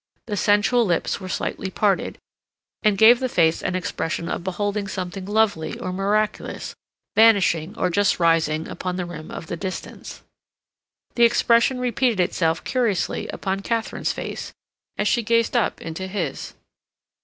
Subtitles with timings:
[0.25, 2.17] The sensual lips were slightly parted,
[2.81, 6.73] and gave the face an expression of beholding something lovely or miraculous
[7.15, 10.23] vanishing or just rising upon the rim of the distance.
[11.13, 14.51] The expression repeated itself curiously upon Katharine's face
[14.97, 16.55] as she gazed up into his.